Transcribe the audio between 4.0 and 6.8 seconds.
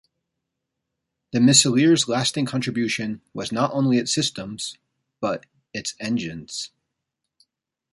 systems, but its engines.